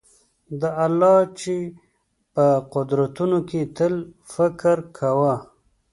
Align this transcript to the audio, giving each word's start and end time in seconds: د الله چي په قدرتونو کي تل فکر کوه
د 0.61 0.63
الله 0.85 1.17
چي 1.39 1.57
په 2.33 2.45
قدرتونو 2.73 3.37
کي 3.49 3.61
تل 3.77 3.93
فکر 4.33 4.77
کوه 4.97 5.35